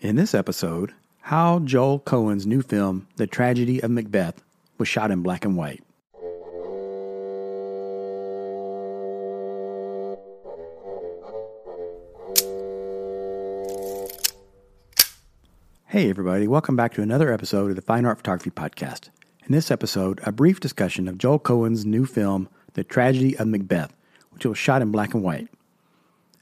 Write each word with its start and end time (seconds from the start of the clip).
In 0.00 0.14
this 0.14 0.32
episode, 0.32 0.94
how 1.22 1.58
Joel 1.58 1.98
Coen's 1.98 2.46
new 2.46 2.62
film, 2.62 3.08
The 3.16 3.26
Tragedy 3.26 3.82
of 3.82 3.90
Macbeth, 3.90 4.44
was 4.78 4.86
shot 4.86 5.10
in 5.10 5.24
black 5.24 5.44
and 5.44 5.56
white. 5.56 5.82
Hey, 15.86 16.08
everybody, 16.08 16.46
welcome 16.46 16.76
back 16.76 16.94
to 16.94 17.02
another 17.02 17.32
episode 17.32 17.70
of 17.70 17.74
the 17.74 17.82
Fine 17.82 18.04
Art 18.04 18.18
Photography 18.18 18.50
Podcast. 18.50 19.08
In 19.46 19.52
this 19.52 19.72
episode, 19.72 20.20
a 20.22 20.30
brief 20.30 20.60
discussion 20.60 21.08
of 21.08 21.18
Joel 21.18 21.40
Coen's 21.40 21.84
new 21.84 22.06
film, 22.06 22.48
The 22.74 22.84
Tragedy 22.84 23.36
of 23.36 23.48
Macbeth, 23.48 23.96
which 24.30 24.46
was 24.46 24.58
shot 24.58 24.80
in 24.80 24.92
black 24.92 25.12
and 25.12 25.24
white. 25.24 25.48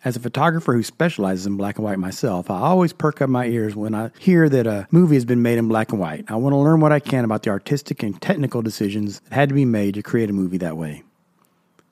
As 0.06 0.14
a 0.14 0.20
photographer 0.20 0.72
who 0.72 0.84
specializes 0.84 1.46
in 1.46 1.56
black 1.56 1.78
and 1.78 1.84
white 1.84 1.98
myself, 1.98 2.48
I 2.48 2.60
always 2.60 2.92
perk 2.92 3.20
up 3.20 3.28
my 3.28 3.46
ears 3.46 3.74
when 3.74 3.92
I 3.92 4.12
hear 4.20 4.48
that 4.48 4.64
a 4.64 4.86
movie 4.92 5.16
has 5.16 5.24
been 5.24 5.42
made 5.42 5.58
in 5.58 5.66
black 5.66 5.90
and 5.90 5.98
white. 5.98 6.24
I 6.28 6.36
want 6.36 6.52
to 6.52 6.58
learn 6.58 6.78
what 6.78 6.92
I 6.92 7.00
can 7.00 7.24
about 7.24 7.42
the 7.42 7.50
artistic 7.50 8.04
and 8.04 8.22
technical 8.22 8.62
decisions 8.62 9.18
that 9.18 9.32
had 9.32 9.48
to 9.48 9.54
be 9.56 9.64
made 9.64 9.94
to 9.94 10.04
create 10.04 10.30
a 10.30 10.32
movie 10.32 10.58
that 10.58 10.76
way. 10.76 11.02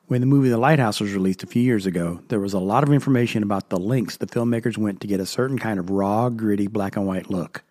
When 0.07 0.21
the 0.21 0.29
movie 0.29 0.49
The 0.49 0.59
Lighthouse 0.59 1.01
was 1.01 1.13
released 1.13 1.43
a 1.43 1.49
few 1.49 1.61
years 1.61 1.87
ago, 1.87 2.21
there 2.29 2.39
was 2.39 2.53
a 2.53 2.61
lot 2.61 2.85
of 2.85 2.93
information 2.93 3.43
about 3.43 3.69
the 3.69 3.81
lengths 3.81 4.19
the 4.19 4.27
filmmakers 4.27 4.79
went 4.79 5.01
to 5.01 5.09
get 5.09 5.19
a 5.19 5.27
certain 5.27 5.59
kind 5.59 5.81
of 5.81 5.91
raw, 5.91 6.29
gritty 6.29 6.69
black 6.69 6.95
and 6.95 7.09
white 7.09 7.31
look. 7.31 7.65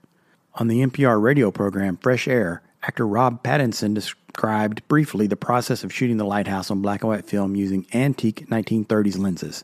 On 0.56 0.68
the 0.68 0.86
NPR 0.86 1.22
radio 1.22 1.52
program 1.52 1.96
Fresh 1.96 2.28
Air, 2.28 2.62
actor 2.82 3.08
Rob 3.08 3.44
Pattinson 3.44 3.94
described 3.94 4.86
briefly 4.90 5.26
the 5.26 5.38
process 5.38 5.86
of 5.86 5.94
shooting 5.94 6.18
The 6.18 6.26
Lighthouse 6.26 6.70
on 6.70 6.82
black 6.82 7.02
and 7.02 7.12
white 7.12 7.24
film 7.24 7.56
using 7.56 7.88
antique 7.94 8.46
1930s 8.50 9.18
lenses. 9.18 9.64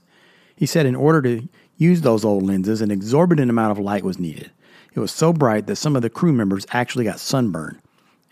He 0.59 0.65
said 0.65 0.85
in 0.85 0.93
order 0.93 1.21
to 1.21 1.47
use 1.77 2.01
those 2.01 2.25
old 2.25 2.43
lenses, 2.43 2.81
an 2.81 2.91
exorbitant 2.91 3.49
amount 3.49 3.71
of 3.71 3.79
light 3.79 4.03
was 4.03 4.19
needed. 4.19 4.51
It 4.93 4.99
was 4.99 5.09
so 5.09 5.31
bright 5.31 5.67
that 5.67 5.77
some 5.77 5.95
of 5.95 6.01
the 6.01 6.09
crew 6.09 6.33
members 6.33 6.67
actually 6.71 7.05
got 7.05 7.21
sunburned. 7.21 7.79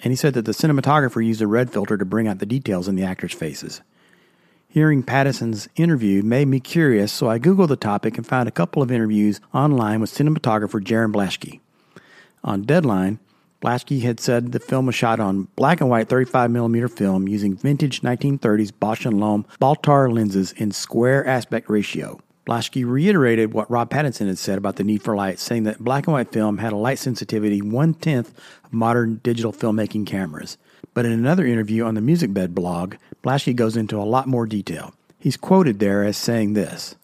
And 0.03 0.11
he 0.11 0.17
said 0.17 0.33
that 0.33 0.43
the 0.43 0.51
cinematographer 0.51 1.25
used 1.25 1.41
a 1.41 1.47
red 1.47 1.71
filter 1.71 1.95
to 1.97 2.03
bring 2.03 2.27
out 2.27 2.39
the 2.39 2.45
details 2.45 2.89
in 2.89 2.97
the 2.97 3.05
actors' 3.05 3.31
faces. 3.31 3.79
Hearing 4.67 5.03
Pattinson's 5.03 5.69
interview 5.77 6.21
made 6.21 6.49
me 6.49 6.59
curious, 6.59 7.13
so 7.13 7.29
I 7.29 7.39
Googled 7.39 7.69
the 7.69 7.77
topic 7.77 8.17
and 8.17 8.27
found 8.27 8.49
a 8.49 8.51
couple 8.51 8.81
of 8.81 8.91
interviews 8.91 9.39
online 9.53 10.01
with 10.01 10.13
cinematographer 10.13 10.83
Jarin 10.83 11.13
Blaschke. 11.13 11.61
On 12.43 12.63
Deadline, 12.63 13.19
Blaschke 13.61 14.01
had 14.03 14.19
said 14.19 14.51
the 14.51 14.59
film 14.59 14.85
was 14.85 14.93
shot 14.93 15.19
on 15.19 15.47
black 15.55 15.81
and 15.81 15.89
white 15.89 16.07
35mm 16.07 16.91
film 16.95 17.27
using 17.27 17.55
vintage 17.55 18.01
1930s 18.01 18.71
Bausch 18.71 19.11
& 19.11 19.19
Lomb 19.19 19.45
Baltar 19.59 20.13
lenses 20.13 20.51
in 20.53 20.71
square 20.71 21.25
aspect 21.25 21.67
ratio. 21.67 22.19
Blaschke 22.45 22.89
reiterated 22.89 23.53
what 23.53 23.69
Rob 23.69 23.89
Pattinson 23.89 24.27
had 24.27 24.37
said 24.37 24.57
about 24.59 24.75
the 24.75 24.83
need 24.83 25.01
for 25.01 25.15
light, 25.15 25.39
saying 25.39 25.63
that 25.63 25.79
black 25.79 26.05
and 26.05 26.13
white 26.13 26.31
film 26.31 26.59
had 26.59 26.71
a 26.71 26.77
light 26.77 26.99
sensitivity 26.99 27.61
one 27.61 27.95
tenth 27.95 28.31
of 28.63 28.71
modern 28.71 29.19
digital 29.23 29.51
filmmaking 29.51 30.05
cameras. 30.05 30.57
But 30.93 31.05
in 31.05 31.11
another 31.11 31.45
interview 31.45 31.83
on 31.83 31.95
the 31.95 32.01
Music 32.01 32.33
Bed 32.33 32.53
blog, 32.53 32.95
Blaschke 33.23 33.55
goes 33.55 33.75
into 33.75 33.97
a 33.97 34.05
lot 34.05 34.27
more 34.27 34.45
detail. 34.45 34.93
He's 35.19 35.35
quoted 35.35 35.79
there 35.79 36.03
as 36.03 36.15
saying 36.15 36.53
this 36.53 36.95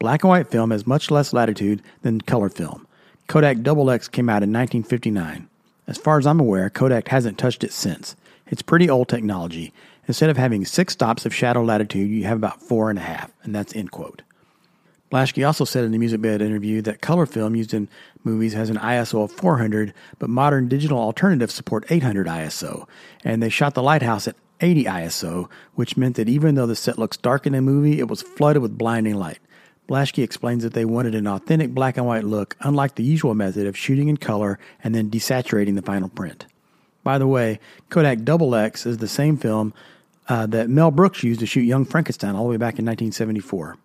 Black 0.00 0.24
and 0.24 0.30
white 0.30 0.50
film 0.50 0.72
has 0.72 0.88
much 0.88 1.10
less 1.10 1.32
latitude 1.32 1.80
than 2.02 2.20
color 2.20 2.48
film. 2.48 2.86
Kodak 3.28 3.62
Double 3.62 3.90
X 3.90 4.08
came 4.08 4.28
out 4.28 4.42
in 4.42 4.52
1959. 4.52 5.48
As 5.86 5.98
far 5.98 6.18
as 6.18 6.26
I'm 6.26 6.40
aware, 6.40 6.70
Kodak 6.70 7.08
hasn't 7.08 7.38
touched 7.38 7.64
it 7.64 7.72
since. 7.72 8.16
It's 8.46 8.62
pretty 8.62 8.88
old 8.88 9.08
technology. 9.08 9.72
Instead 10.06 10.30
of 10.30 10.36
having 10.36 10.64
six 10.64 10.92
stops 10.92 11.26
of 11.26 11.34
shadow 11.34 11.62
latitude, 11.62 12.10
you 12.10 12.24
have 12.24 12.36
about 12.36 12.62
four 12.62 12.90
and 12.90 12.98
a 12.98 13.02
half, 13.02 13.30
and 13.42 13.54
that's 13.54 13.74
end 13.74 13.90
quote. 13.90 14.22
Blaschke 15.10 15.46
also 15.46 15.66
said 15.66 15.84
in 15.84 15.92
the 15.92 15.98
Music 15.98 16.22
Bed 16.22 16.40
interview 16.40 16.80
that 16.82 17.02
color 17.02 17.26
film 17.26 17.54
used 17.54 17.74
in 17.74 17.88
movies 18.24 18.54
has 18.54 18.70
an 18.70 18.78
ISO 18.78 19.24
of 19.24 19.32
400, 19.32 19.92
but 20.18 20.30
modern 20.30 20.68
digital 20.68 20.98
alternatives 20.98 21.52
support 21.52 21.84
800 21.90 22.26
ISO, 22.26 22.88
and 23.22 23.42
they 23.42 23.50
shot 23.50 23.74
The 23.74 23.82
Lighthouse 23.82 24.26
at 24.26 24.36
80 24.62 24.84
ISO, 24.84 25.50
which 25.74 25.98
meant 25.98 26.16
that 26.16 26.30
even 26.30 26.54
though 26.54 26.66
the 26.66 26.76
set 26.76 26.98
looks 26.98 27.18
dark 27.18 27.46
in 27.46 27.52
the 27.52 27.60
movie, 27.60 27.98
it 27.98 28.08
was 28.08 28.22
flooded 28.22 28.62
with 28.62 28.78
blinding 28.78 29.16
light. 29.16 29.38
Blaschke 29.88 30.22
explains 30.22 30.62
that 30.62 30.74
they 30.74 30.84
wanted 30.84 31.14
an 31.14 31.26
authentic 31.26 31.74
black 31.74 31.96
and 31.96 32.06
white 32.06 32.24
look, 32.24 32.56
unlike 32.60 32.94
the 32.94 33.02
usual 33.02 33.34
method 33.34 33.66
of 33.66 33.76
shooting 33.76 34.08
in 34.08 34.16
color 34.16 34.58
and 34.82 34.94
then 34.94 35.10
desaturating 35.10 35.74
the 35.74 35.82
final 35.82 36.08
print. 36.08 36.46
By 37.02 37.18
the 37.18 37.26
way, 37.26 37.58
Kodak 37.90 38.22
Double 38.22 38.54
X 38.54 38.86
is 38.86 38.98
the 38.98 39.08
same 39.08 39.36
film 39.36 39.74
uh, 40.28 40.46
that 40.46 40.70
Mel 40.70 40.90
Brooks 40.90 41.22
used 41.22 41.40
to 41.40 41.46
shoot 41.46 41.62
Young 41.62 41.84
Frankenstein 41.84 42.36
all 42.36 42.44
the 42.44 42.50
way 42.50 42.56
back 42.56 42.78
in 42.78 42.86
1974. 42.86 43.76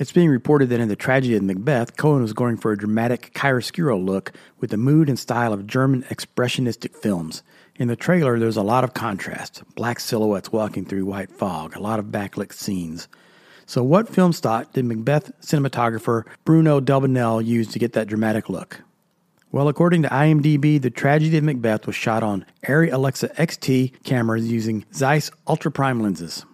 It's 0.00 0.12
being 0.12 0.30
reported 0.30 0.70
that 0.70 0.80
in 0.80 0.88
the 0.88 0.96
tragedy 0.96 1.36
of 1.36 1.42
Macbeth, 1.42 1.96
Coen 1.96 2.22
was 2.22 2.32
going 2.32 2.56
for 2.56 2.72
a 2.72 2.78
dramatic 2.78 3.34
chiaroscuro 3.34 4.02
look 4.02 4.32
with 4.58 4.70
the 4.70 4.78
mood 4.78 5.10
and 5.10 5.18
style 5.18 5.52
of 5.52 5.66
German 5.66 6.04
expressionistic 6.04 6.96
films. 6.96 7.42
In 7.76 7.88
the 7.88 7.96
trailer, 7.96 8.38
there's 8.38 8.56
a 8.56 8.62
lot 8.62 8.82
of 8.82 8.94
contrast 8.94 9.62
black 9.74 10.00
silhouettes 10.00 10.50
walking 10.50 10.86
through 10.86 11.04
white 11.04 11.30
fog, 11.30 11.76
a 11.76 11.80
lot 11.80 11.98
of 11.98 12.06
backlit 12.06 12.52
scenes. 12.52 13.08
So, 13.70 13.84
what 13.84 14.08
film 14.08 14.32
stock 14.32 14.72
did 14.72 14.84
Macbeth 14.84 15.30
cinematographer 15.42 16.24
Bruno 16.44 16.80
Delbonnel 16.80 17.46
use 17.46 17.68
to 17.68 17.78
get 17.78 17.92
that 17.92 18.08
dramatic 18.08 18.48
look? 18.48 18.80
Well, 19.52 19.68
according 19.68 20.02
to 20.02 20.08
IMDb, 20.08 20.82
the 20.82 20.90
tragedy 20.90 21.38
of 21.38 21.44
Macbeth 21.44 21.86
was 21.86 21.94
shot 21.94 22.24
on 22.24 22.44
Arri 22.66 22.92
Alexa 22.92 23.28
XT 23.28 24.02
cameras 24.02 24.50
using 24.50 24.86
Zeiss 24.92 25.30
ultra 25.46 25.70
prime 25.70 26.00
lenses. 26.00 26.44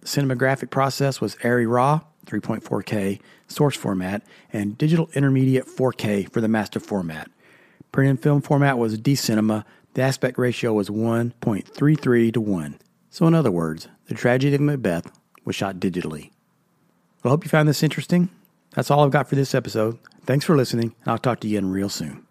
The 0.00 0.08
cinematographic 0.08 0.70
process 0.70 1.20
was 1.20 1.36
Arri 1.36 1.72
RAW 1.72 2.00
3.4K 2.26 3.20
source 3.46 3.76
format 3.76 4.24
and 4.52 4.76
digital 4.76 5.08
intermediate 5.14 5.68
4K 5.68 6.32
for 6.32 6.40
the 6.40 6.48
master 6.48 6.80
format. 6.80 7.30
Print 7.92 8.10
and 8.10 8.20
film 8.20 8.42
format 8.42 8.76
was 8.76 8.98
D 8.98 9.14
Cinema. 9.14 9.64
The 9.94 10.02
aspect 10.02 10.36
ratio 10.36 10.72
was 10.72 10.88
1.33 10.88 12.32
to 12.32 12.40
1. 12.40 12.78
So, 13.08 13.28
in 13.28 13.36
other 13.36 13.52
words, 13.52 13.86
the 14.08 14.14
tragedy 14.14 14.56
of 14.56 14.62
Macbeth 14.62 15.12
was 15.44 15.54
shot 15.54 15.76
digitally. 15.76 16.30
Well, 17.26 17.32
I 17.32 17.34
hope 17.34 17.44
you 17.44 17.50
found 17.50 17.68
this 17.68 17.82
interesting. 17.82 18.28
That's 18.76 18.88
all 18.88 19.04
I've 19.04 19.10
got 19.10 19.28
for 19.28 19.34
this 19.34 19.52
episode. 19.52 19.98
Thanks 20.26 20.44
for 20.44 20.56
listening, 20.56 20.94
and 21.00 21.08
I'll 21.10 21.18
talk 21.18 21.40
to 21.40 21.48
you 21.48 21.58
again 21.58 21.72
real 21.72 21.88
soon. 21.88 22.25